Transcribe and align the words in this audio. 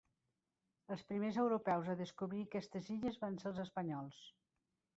Els 0.95 1.03
primers 1.11 1.37
europeus 1.43 1.91
a 1.93 1.97
descobrir 2.01 2.41
aquestes 2.47 2.89
illes 2.97 3.23
van 3.25 3.39
ser 3.43 3.49
els 3.53 3.63
espanyols. 3.69 4.21